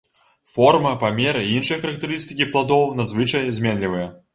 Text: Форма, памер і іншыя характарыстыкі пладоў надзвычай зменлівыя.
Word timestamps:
Форма, 0.53 0.93
памер 1.03 1.39
і 1.43 1.53
іншыя 1.59 1.79
характарыстыкі 1.85 2.51
пладоў 2.57 2.87
надзвычай 3.03 3.51
зменлівыя. 3.61 4.15